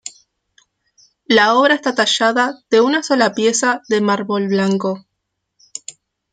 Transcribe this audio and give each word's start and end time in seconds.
La 1.27 1.53
obra 1.53 1.75
está 1.75 1.93
tallada 1.93 2.55
de 2.71 2.81
una 2.81 3.03
sola 3.03 3.35
pieza 3.35 3.81
de 3.87 4.01
mármol 4.01 4.47
blanco. 4.47 5.05